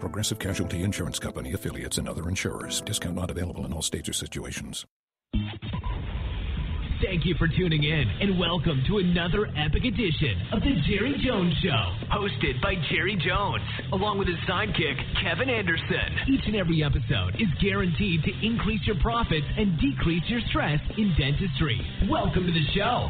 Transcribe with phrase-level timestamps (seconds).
[0.00, 2.80] Progressive Casualty Insurance Company affiliates and other insurers.
[2.80, 4.86] Discount not available in all states or situations.
[7.02, 11.54] Thank you for tuning in and welcome to another epic edition of The Jerry Jones
[11.62, 16.28] Show, hosted by Jerry Jones, along with his sidekick, Kevin Anderson.
[16.28, 21.14] Each and every episode is guaranteed to increase your profits and decrease your stress in
[21.16, 21.80] dentistry.
[22.10, 23.08] Welcome to the show.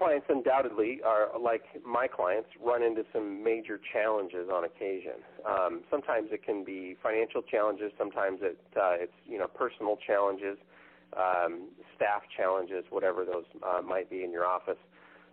[0.00, 5.20] Clients undoubtedly are like my clients run into some major challenges on occasion.
[5.46, 7.92] Um, sometimes it can be financial challenges.
[7.98, 10.56] Sometimes it uh, it's you know personal challenges,
[11.14, 14.80] um, staff challenges, whatever those uh, might be in your office.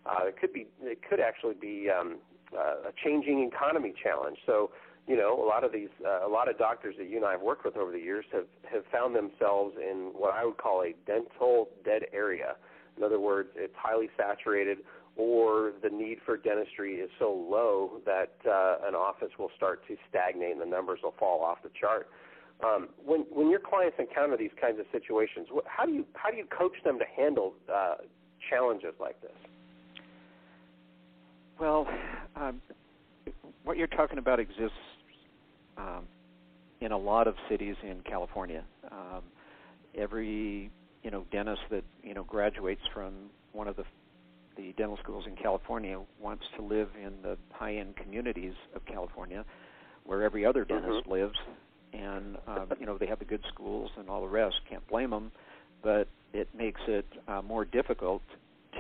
[0.06, 2.18] Uh, it could be it could actually be um,
[2.54, 4.38] uh, a changing economy challenge.
[4.46, 4.72] So
[5.08, 7.32] you know a lot of these uh, a lot of doctors that you and I
[7.32, 10.84] have worked with over the years have have found themselves in what I would call
[10.84, 12.58] a dental dead area
[12.98, 14.80] in other words, it's highly saturated
[15.16, 19.96] or the need for dentistry is so low that uh, an office will start to
[20.10, 22.08] stagnate and the numbers will fall off the chart.
[22.64, 26.32] Um, when when your clients encounter these kinds of situations, what, how do you how
[26.32, 27.96] do you coach them to handle uh,
[28.50, 29.32] challenges like this?
[31.60, 31.88] Well,
[32.36, 32.62] um,
[33.64, 34.78] what you're talking about exists
[35.78, 36.06] um,
[36.82, 38.64] in a lot of cities in California.
[38.92, 39.24] Um,
[39.96, 40.72] every
[41.04, 43.14] you know dentist that you know graduates from
[43.54, 43.84] one of the
[44.58, 49.46] the dental schools in California wants to live in the high-end communities of California,
[50.04, 51.12] where every other dentist mm-hmm.
[51.12, 51.38] lives,
[51.94, 54.56] and um, you know they have the good schools and all the rest.
[54.70, 55.32] Can't blame them,
[55.84, 58.24] but it makes it uh, more difficult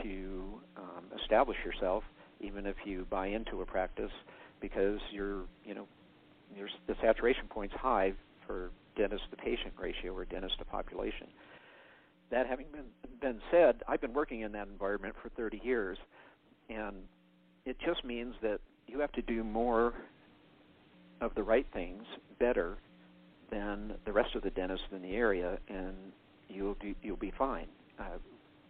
[0.04, 0.44] to
[0.78, 2.04] um, establish yourself,
[2.42, 4.12] even if you buy into a practice,
[4.60, 5.88] because you're you know
[6.56, 8.14] your the saturation point's high
[8.46, 11.28] for dentist to patient ratio or dentist to population
[12.32, 12.86] that having been
[13.20, 15.98] been said, I've been working in that environment for 30 years,
[16.70, 16.96] and
[17.66, 19.94] it just means that you have to do more
[21.20, 22.04] of the right things
[22.40, 22.78] better
[23.50, 25.96] than the rest of the dentists in the area, and
[26.48, 27.68] you'll do, you'll be fine.
[28.00, 28.18] Uh,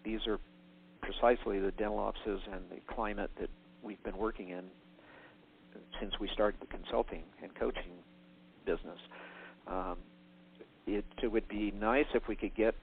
[0.03, 0.39] these are
[1.01, 3.49] precisely the dental offices and the climate that
[3.83, 4.63] we've been working in
[5.99, 7.91] since we started the consulting and coaching
[8.65, 8.99] business.
[9.67, 9.97] Um,
[10.85, 12.75] it, it would be nice if we could get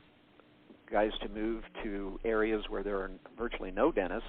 [0.90, 4.28] guys to move to areas where there are virtually no dentists,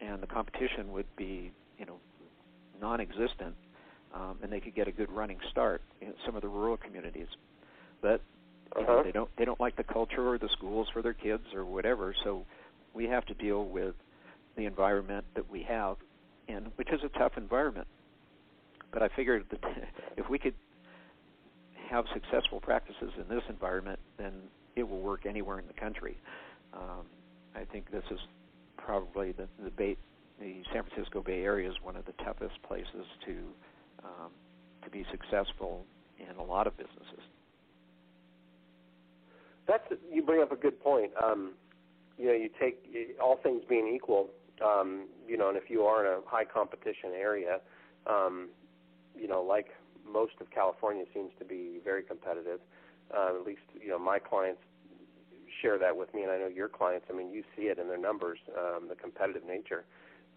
[0.00, 1.96] and the competition would be, you know,
[2.80, 3.54] non-existent,
[4.14, 7.28] um, and they could get a good running start in some of the rural communities.
[8.00, 8.20] But
[8.76, 8.92] you uh-huh.
[8.92, 11.64] know, they don't they don't like the culture or the schools for their kids or
[11.64, 12.14] whatever.
[12.24, 12.44] So
[12.94, 13.94] we have to deal with
[14.56, 15.96] the environment that we have,
[16.48, 17.86] and which is a tough environment.
[18.92, 19.60] But I figured that
[20.16, 20.54] if we could
[21.88, 24.32] have successful practices in this environment, then
[24.76, 26.18] it will work anywhere in the country.
[26.72, 27.06] Um,
[27.54, 28.20] I think this is
[28.76, 29.96] probably the the Bay,
[30.38, 33.36] the San Francisco Bay Area is one of the toughest places to
[34.04, 34.30] um,
[34.84, 35.84] to be successful
[36.18, 37.22] in a lot of businesses.
[39.66, 41.12] That's you bring up a good point.
[41.22, 41.52] Um,
[42.18, 42.84] you know, you take
[43.22, 44.28] all things being equal,
[44.64, 47.60] um, you know, and if you are in a high competition area,
[48.06, 48.48] um,
[49.18, 49.68] you know, like
[50.10, 52.60] most of California seems to be very competitive.
[53.14, 54.60] At least, you know, my clients
[55.62, 57.06] share that with me, and I know your clients.
[57.10, 59.84] I mean, you see it in their numbers, um, the competitive nature.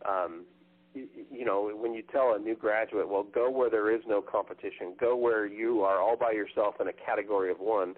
[0.07, 0.45] Um,
[0.93, 4.21] you, you know, when you tell a new graduate, well, go where there is no
[4.21, 7.95] competition, go where you are all by yourself in a category of one,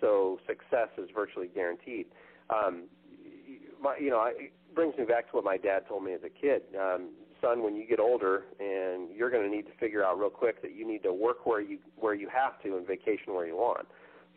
[0.00, 2.06] so success is virtually guaranteed.
[2.50, 2.84] Um,
[3.80, 6.20] my, you know, I, it brings me back to what my dad told me as
[6.24, 6.62] a kid.
[6.78, 7.10] Um,
[7.40, 10.62] son, when you get older, and you're going to need to figure out real quick
[10.62, 13.56] that you need to work where you where you have to and vacation where you
[13.56, 13.86] want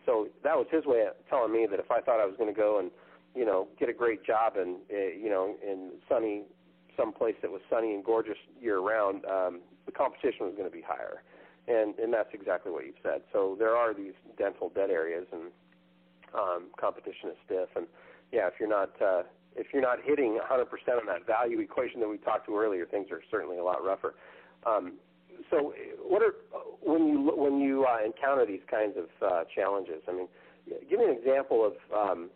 [0.09, 2.51] so that was his way of telling me that if I thought I was going
[2.51, 2.89] to go and
[3.35, 6.43] you know get a great job and uh, you know in sunny
[6.97, 10.75] some place that was sunny and gorgeous year round, um, the competition was going to
[10.75, 11.21] be higher,
[11.67, 13.21] and and that's exactly what you've said.
[13.31, 15.51] So there are these dental dead areas and
[16.33, 17.85] um, competition is stiff, and
[18.31, 19.23] yeah, if you're not uh,
[19.55, 20.63] if you're not hitting 100%
[20.99, 24.15] on that value equation that we talked to earlier, things are certainly a lot rougher.
[24.65, 24.93] Um,
[25.49, 26.35] so what are
[26.83, 30.01] when you when you uh, encounter these kinds of uh, challenges?
[30.07, 30.27] I mean,
[30.89, 31.73] give me an example of.
[31.95, 32.29] Um,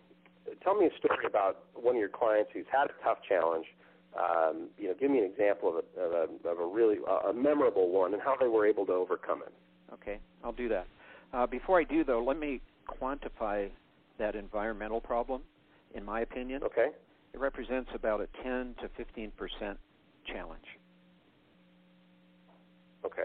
[0.64, 3.66] tell me a story about one of your clients who's had a tough challenge,
[4.16, 7.30] Um, you know, give me an example of a, of a, of a really uh,
[7.30, 9.54] a memorable one and how they were able to overcome it.
[9.94, 10.88] Okay, I'll do that.
[11.34, 13.70] Uh, before I do, though, let me quantify
[14.20, 15.42] that environmental problem.
[15.96, 16.90] In my opinion, okay,
[17.34, 19.80] it represents about a 10 to 15 percent
[20.28, 20.66] challenge.
[23.06, 23.24] Okay.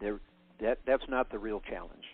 [0.00, 0.20] There,
[0.60, 2.04] that that's not the real challenge.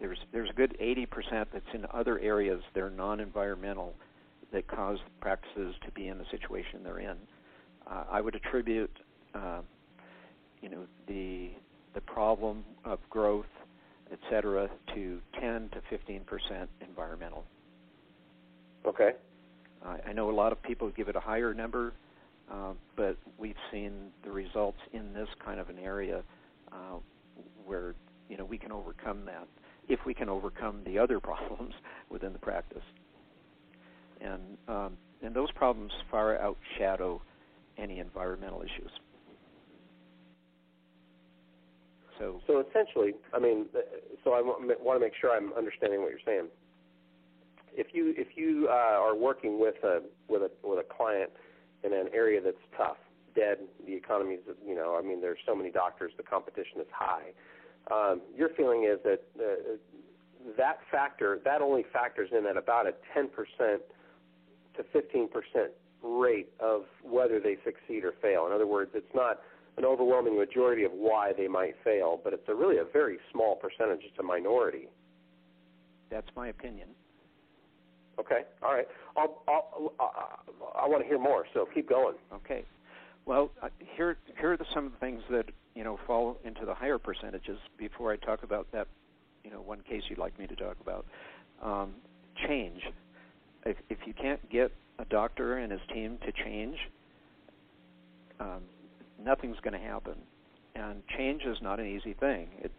[0.00, 3.94] There's there's a good 80% that's in other areas that are non-environmental
[4.52, 7.16] that cause practices to be in the situation they're in.
[7.86, 8.90] Uh, I would attribute,
[9.34, 9.60] uh,
[10.60, 11.50] you know, the
[11.94, 13.46] the problem of growth,
[14.10, 17.44] et cetera, to 10 to 15 percent environmental.
[18.84, 19.12] Okay.
[19.84, 21.92] Uh, I know a lot of people give it a higher number,
[22.50, 26.22] uh, but we've seen the results in this kind of an area
[26.70, 26.98] uh,
[27.64, 27.94] where
[28.28, 29.46] you know we can overcome that
[29.88, 31.74] if we can overcome the other problems
[32.10, 32.84] within the practice.
[34.20, 37.20] And um, and those problems far outshadow
[37.78, 38.90] any environmental issues.
[42.18, 43.66] So, so essentially, I mean,
[44.22, 46.48] so I want to make sure I'm understanding what you're saying.
[47.74, 51.30] If you if you uh, are working with a with a with a client
[51.84, 52.98] in an area that's tough,
[53.34, 56.86] dead, the economy is you know, I mean, there's so many doctors, the competition is
[56.92, 57.32] high
[57.90, 59.76] um, your feeling is that uh,
[60.56, 63.28] that factor that only factors in at about a 10%
[64.76, 65.28] to 15%
[66.02, 68.46] rate of whether they succeed or fail.
[68.46, 69.40] In other words, it's not
[69.76, 73.56] an overwhelming majority of why they might fail, but it's a really a very small
[73.56, 74.00] percentage.
[74.04, 74.88] It's a minority.
[76.10, 76.88] That's my opinion.
[78.18, 78.42] Okay.
[78.62, 78.86] All right.
[79.16, 80.38] I'll, I'll, I'll,
[80.76, 81.44] I want to hear more.
[81.54, 82.14] So keep going.
[82.32, 82.64] Okay.
[83.24, 86.74] Well, uh, here here are some of the things that you know fall into the
[86.74, 87.58] higher percentages.
[87.78, 88.88] Before I talk about that,
[89.44, 91.06] you know, one case you'd like me to talk about,
[91.62, 91.94] um,
[92.48, 92.80] change.
[93.64, 96.76] If if you can't get a doctor and his team to change,
[98.40, 98.62] um,
[99.22, 100.14] nothing's going to happen.
[100.74, 102.48] And change is not an easy thing.
[102.60, 102.72] It,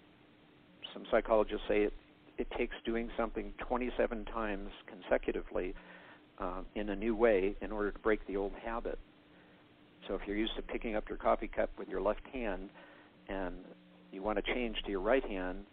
[0.94, 1.94] some psychologists say it
[2.38, 5.74] it takes doing something 27 times consecutively
[6.39, 9.00] uh, in a new way in order to break the old habit.
[10.07, 12.69] So if you're used to picking up your coffee cup with your left hand
[13.30, 13.56] and
[14.12, 15.65] you want to change to your right hand,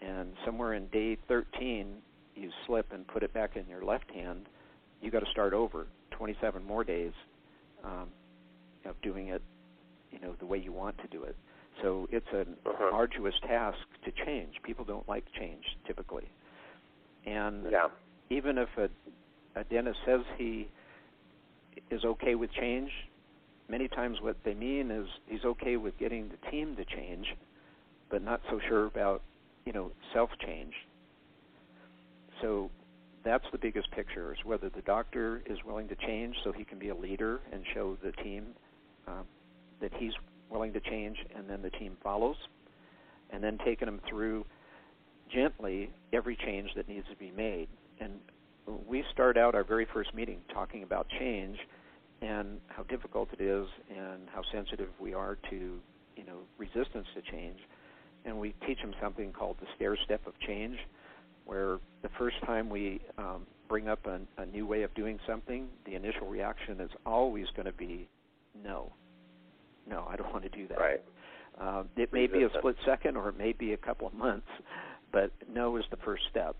[0.00, 1.94] and somewhere in day 13
[2.34, 4.46] you slip and put it back in your left hand,
[5.02, 7.12] you got to start over 27 more days
[7.84, 8.08] um,
[8.84, 9.42] of doing it,
[10.10, 11.36] you know, the way you want to do it.
[11.82, 12.90] So it's an uh-huh.
[12.92, 14.54] arduous task to change.
[14.62, 16.28] People don't like change typically,
[17.24, 17.88] and yeah.
[18.30, 18.88] even if a,
[19.58, 20.68] a dentist says he
[21.90, 22.90] is okay with change,
[23.68, 27.26] many times what they mean is he's okay with getting the team to change,
[28.10, 29.22] but not so sure about
[29.64, 30.74] you know self change.
[32.40, 32.70] So
[33.24, 36.78] that's the biggest picture is whether the doctor is willing to change so he can
[36.78, 38.46] be a leader and show the team
[39.06, 39.22] uh,
[39.80, 40.12] that he's
[40.50, 42.36] willing to change, and then the team follows,
[43.30, 44.44] and then taking them through
[45.32, 47.68] gently every change that needs to be made.
[48.00, 48.12] And
[48.86, 51.58] we start out our very first meeting talking about change
[52.20, 55.78] and how difficult it is and how sensitive we are to
[56.16, 57.58] you know resistance to change
[58.24, 60.76] and we teach them something called the stair step of change
[61.44, 65.68] where the first time we um, bring up a, a new way of doing something
[65.86, 68.08] the initial reaction is always going to be
[68.64, 68.92] no
[69.88, 71.02] no i don't want to do that right
[71.60, 74.48] um, it may be a split second or it may be a couple of months
[75.12, 76.54] but no is the first step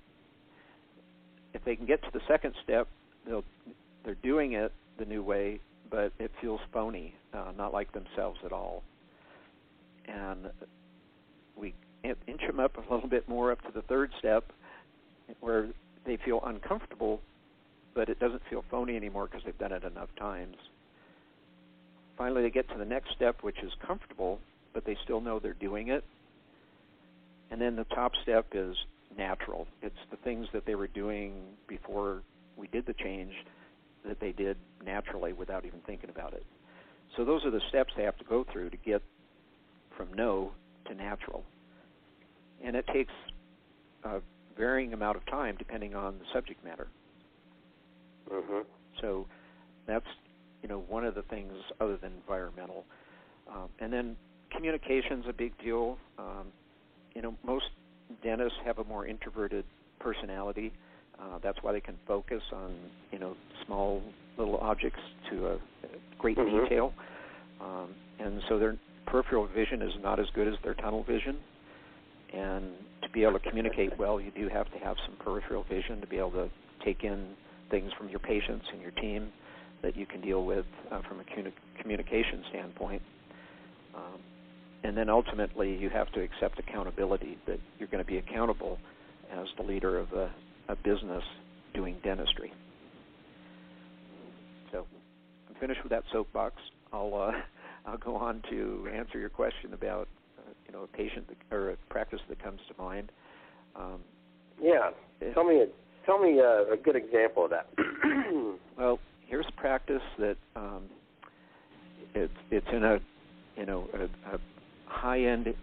[1.54, 2.88] if they can get to the second step
[3.26, 3.44] they'll
[4.04, 8.52] they're doing it the new way, but it feels phony, uh, not like themselves at
[8.52, 8.82] all.
[10.06, 10.50] And
[11.56, 14.50] we inch them up a little bit more up to the third step,
[15.40, 15.68] where
[16.06, 17.20] they feel uncomfortable,
[17.94, 20.56] but it doesn't feel phony anymore because they've done it enough times.
[22.18, 24.40] Finally, they get to the next step, which is comfortable,
[24.74, 26.04] but they still know they're doing it.
[27.50, 28.76] And then the top step is
[29.16, 29.68] natural.
[29.80, 31.32] It's the things that they were doing
[31.68, 32.22] before
[32.56, 33.32] we did the change
[34.04, 36.44] that they did naturally without even thinking about it.
[37.16, 39.02] So those are the steps they have to go through to get
[39.96, 40.50] from no
[40.86, 41.44] to natural.
[42.62, 43.12] And it takes
[44.02, 44.20] a
[44.56, 46.88] varying amount of time depending on the subject matter.
[48.30, 48.60] Mm-hmm.
[49.00, 49.26] So
[49.86, 50.06] that's
[50.62, 52.84] you know one of the things other than environmental.
[53.50, 54.16] Um, and then
[54.54, 55.98] communication's a big deal.
[56.18, 56.46] Um,
[57.14, 57.66] you know most
[58.22, 59.64] dentists have a more introverted
[59.98, 60.72] personality.
[61.20, 62.74] Uh, that's why they can focus on
[63.12, 63.34] you know
[63.66, 64.02] small
[64.36, 65.00] little objects
[65.30, 65.58] to a
[66.18, 66.64] great mm-hmm.
[66.64, 66.92] detail,
[67.60, 67.88] um,
[68.20, 71.38] and so their peripheral vision is not as good as their tunnel vision.
[72.32, 72.72] And
[73.02, 76.06] to be able to communicate well, you do have to have some peripheral vision to
[76.06, 76.50] be able to
[76.84, 77.28] take in
[77.70, 79.32] things from your patients and your team
[79.82, 81.24] that you can deal with uh, from a
[81.80, 83.02] communication standpoint.
[83.94, 84.20] Um,
[84.84, 88.78] and then ultimately, you have to accept accountability that you're going to be accountable
[89.32, 90.30] as the leader of a,
[90.68, 91.22] a business
[91.74, 92.52] doing dentistry.
[94.72, 94.86] So
[95.48, 96.56] I'm finished with that soapbox.
[96.92, 97.32] I'll uh,
[97.86, 100.08] I'll go on to answer your question about
[100.38, 103.10] uh, you know a patient that, or a practice that comes to mind.
[103.76, 104.00] Um,
[104.60, 104.90] yeah,
[105.34, 105.66] tell me a
[106.06, 107.68] tell me a, a good example of that.
[108.76, 110.84] well, here's practice that um,
[112.14, 112.98] it's it's in a
[113.56, 114.38] you know a, a
[114.86, 115.54] high end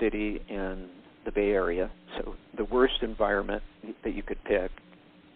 [0.00, 0.88] city in
[1.24, 3.62] the Bay Area, so the worst environment
[4.02, 4.70] that you could pick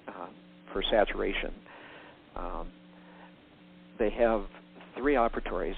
[0.09, 0.27] uh,
[0.73, 1.53] for saturation.
[2.37, 2.69] Um,
[3.99, 4.45] they have
[4.97, 5.75] three operatories,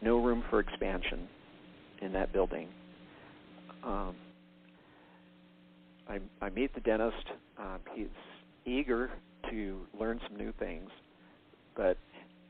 [0.00, 1.28] no room for expansion
[2.00, 2.68] in that building.
[3.84, 4.14] Um,
[6.08, 7.26] I, I meet the dentist.
[7.58, 8.06] Um, he's
[8.64, 9.10] eager
[9.50, 10.88] to learn some new things,
[11.76, 11.96] but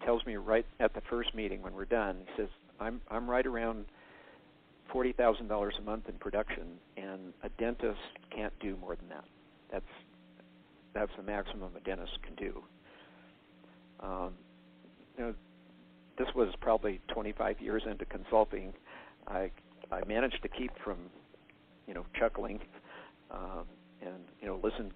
[0.04, 2.48] tells me right at the first meeting when we're done, he says,
[2.80, 3.86] "I'm I'm right around
[4.92, 8.00] forty thousand dollars a month in production, and a dentist
[8.34, 9.24] can't do more than that.
[9.70, 9.84] That's
[10.94, 12.62] that's the maximum a dentist can do."
[14.00, 14.32] Um,
[15.16, 15.34] you know,
[16.18, 18.72] this was probably 25 years into consulting.
[19.28, 19.50] I
[19.90, 20.96] I managed to keep from,
[21.86, 22.60] you know, chuckling
[23.30, 23.64] um,
[24.00, 24.92] and you know listened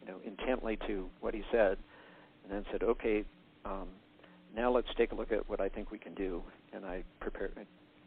[0.00, 1.78] you know intently to what he said,
[2.48, 3.24] and then said, okay,
[3.64, 3.88] um,
[4.56, 6.42] now let's take a look at what I think we can do.
[6.72, 7.52] And I prepared.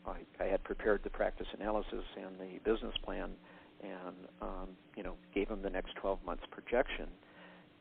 [0.06, 3.30] I, I had prepared the practice analysis and the business plan,
[3.84, 7.08] and um, you know gave him the next 12 months projection,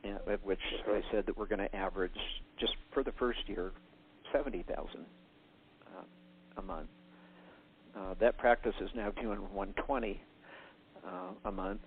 [0.03, 2.11] and, at which I said that we're going to average
[2.59, 3.71] just for the first year,
[4.31, 5.05] 70,000
[5.87, 6.01] uh,
[6.57, 6.89] a month.
[7.95, 10.21] Uh, that practice is now doing 120
[11.05, 11.09] uh,
[11.45, 11.81] a month,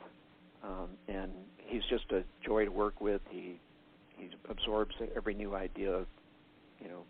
[0.62, 3.20] um, and he's just a joy to work with.
[3.30, 3.58] He
[4.16, 6.04] he absorbs every new idea,
[6.80, 7.04] you know,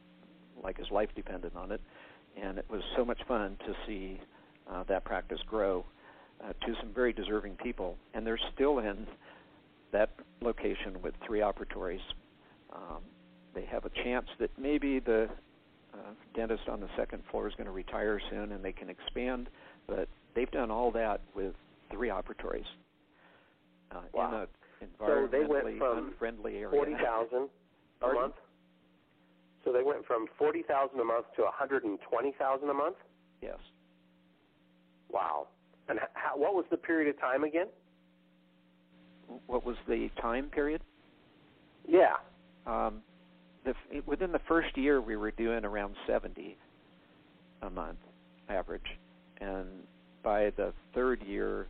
[0.62, 1.80] like his life depended on it,
[2.40, 4.20] and it was so much fun to see
[4.70, 5.84] uh, that practice grow
[6.42, 9.06] uh, to some very deserving people, and they're still in
[9.92, 12.00] that location with three operatories.
[12.72, 13.02] Um,
[13.54, 15.28] they have a chance that maybe the
[15.92, 15.96] uh,
[16.34, 19.48] dentist on the second floor is going to retire soon, and they can expand,
[19.86, 21.54] but they've done all that with
[21.90, 22.64] three operatories
[23.92, 24.28] uh, wow.
[24.28, 24.46] in a
[24.98, 26.14] so they went from.
[26.70, 27.48] Forty thousand
[28.02, 28.34] a month.
[29.64, 32.74] So they went from forty thousand a month to one hundred and twenty thousand a
[32.74, 32.96] month.
[33.40, 33.58] Yes.
[35.10, 35.48] Wow.
[35.88, 37.66] And how, what was the period of time again?
[39.46, 40.80] What was the time period?
[41.86, 42.16] Yeah.
[42.66, 43.02] Um,
[43.64, 43.74] the,
[44.06, 46.56] within the first year, we were doing around seventy
[47.62, 47.98] a month
[48.48, 48.98] average,
[49.40, 49.66] and
[50.22, 51.66] by the third year,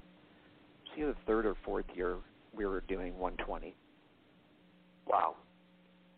[0.95, 2.17] see the third or fourth year,
[2.57, 3.75] we were doing 120.
[5.07, 5.37] Wow,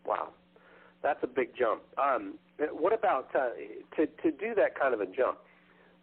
[0.05, 0.29] wow,
[1.03, 1.81] that's a big jump.
[1.97, 2.35] Um,
[2.71, 3.49] what about uh,
[3.95, 5.39] to to do that kind of a jump?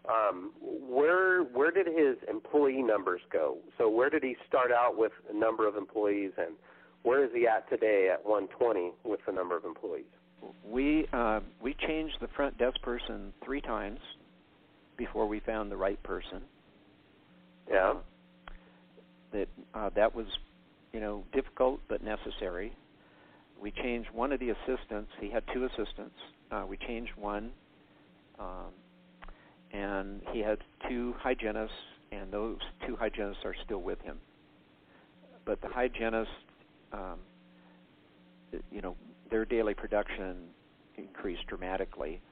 [0.09, 3.59] Um, where where did his employee numbers go?
[3.79, 6.57] So where did he start out with a number of employees, and
[7.03, 10.05] where is he at today at 120 with the number of employees?
[10.69, 14.01] We uh, we changed the front desk person three times
[14.97, 16.43] before we found the right person.
[17.71, 17.95] Yeah.
[19.35, 20.27] That uh, that was,
[20.95, 22.73] you know, difficult but necessary.
[23.61, 25.11] We changed one of the assistants.
[25.21, 26.17] He had two assistants.
[26.51, 27.51] Uh, we changed one,
[28.39, 28.73] um,
[29.73, 31.73] and he had two hygienists,
[32.13, 34.19] and those two hygienists are still with him.
[35.45, 36.31] But the hygienists,
[36.93, 37.19] um,
[38.73, 38.97] you know,
[39.31, 40.49] their daily production
[40.97, 42.23] increased dramatically.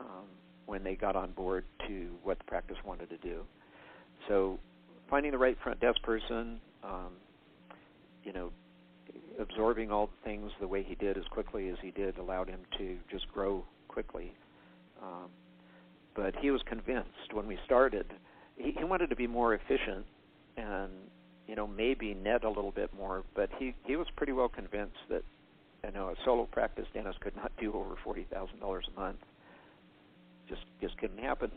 [0.00, 0.26] Um,
[0.70, 3.42] when they got on board to what the practice wanted to do.
[4.28, 4.60] So
[5.10, 7.12] finding the right front desk person, um,
[8.24, 8.50] you know,
[9.38, 12.60] absorbing all the things the way he did as quickly as he did allowed him
[12.78, 14.32] to just grow quickly.
[15.02, 15.28] Um,
[16.14, 18.06] but he was convinced when we started.
[18.56, 20.06] He, he wanted to be more efficient
[20.56, 20.90] and
[21.46, 24.98] you know maybe net a little bit more, but he he was pretty well convinced
[25.08, 25.22] that
[25.84, 29.18] you know a solo practice dentist could not do over forty thousand dollars a month
[30.50, 31.50] just just couldn't happen.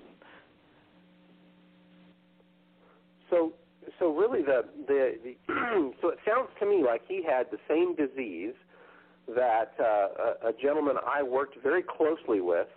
[3.30, 3.52] So
[4.00, 5.36] so really the the, the
[6.02, 8.54] so it sounds to me like he had the same disease
[9.28, 12.68] that uh, a, a gentleman I worked very closely with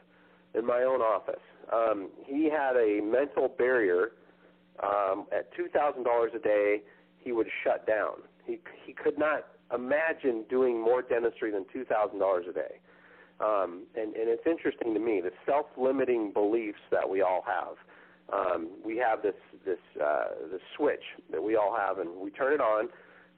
[0.55, 1.43] in my own office.
[1.73, 4.13] Um, he had a mental barrier.
[4.83, 6.83] Um, at two thousand dollars a day,
[7.19, 8.15] he would shut down.
[8.45, 12.81] He he could not imagine doing more dentistry than two thousand dollars a day.
[13.39, 17.77] Um, and, and it's interesting to me the self-limiting beliefs that we all have.
[18.33, 22.53] Um, we have this this uh, this switch that we all have, and we turn
[22.53, 22.89] it on,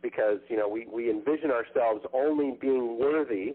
[0.03, 3.55] because you know we we envision ourselves only being worthy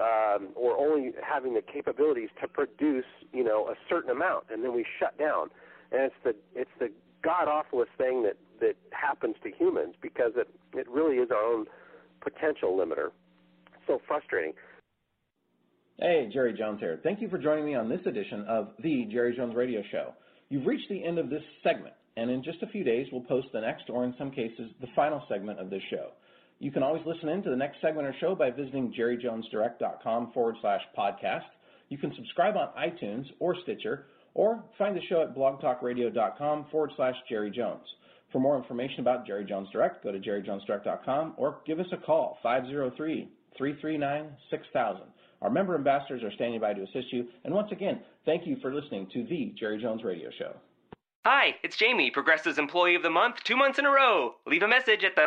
[0.00, 4.74] um, or only having the capabilities to produce you know a certain amount, and then
[4.74, 5.48] we shut down.
[5.90, 6.90] And it's the it's the
[7.22, 11.66] god awfulest thing that that happens to humans because it it really is our own
[12.20, 13.08] potential limiter.
[13.74, 14.52] It's so frustrating.
[15.98, 16.98] Hey, Jerry Jones here.
[17.02, 20.12] Thank you for joining me on this edition of the Jerry Jones Radio Show.
[20.54, 23.48] You've reached the end of this segment, and in just a few days, we'll post
[23.52, 26.10] the next, or in some cases, the final segment of this show.
[26.60, 30.54] You can always listen in to the next segment or show by visiting jerryjonesdirect.com forward
[30.60, 31.42] slash podcast.
[31.88, 37.16] You can subscribe on iTunes or Stitcher, or find the show at blogtalkradio.com forward slash
[37.28, 37.82] Jerry Jones.
[38.30, 42.38] For more information about Jerry Jones Direct, go to jerryjonesdirect.com or give us a call,
[42.44, 45.02] 503 339 6000.
[45.42, 47.26] Our member ambassadors are standing by to assist you.
[47.44, 50.54] And once again, thank you for listening to the Jerry Jones Radio Show.
[51.26, 54.34] Hi, it's Jamie, Progressive's Employee of the Month, two months in a row.
[54.46, 55.26] Leave a message at the.